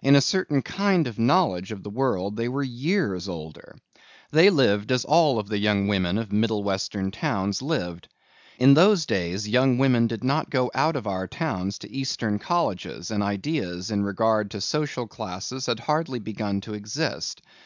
[0.00, 3.76] In a certain kind of knowledge of the world they were years older.
[4.30, 8.08] They lived as all of the young women of Middle Western towns lived.
[8.58, 13.10] In those days young women did not go out of our towns to Eastern colleges
[13.10, 17.42] and ideas in regard to social classes had hardly begun to exist.